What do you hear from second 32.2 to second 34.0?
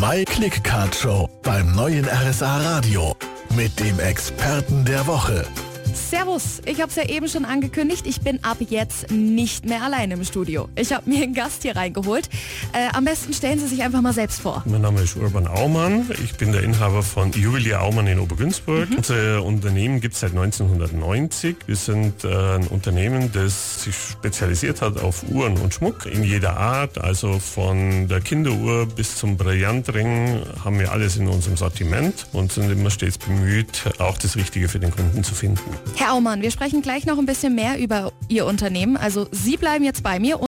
und sind immer stets bemüht,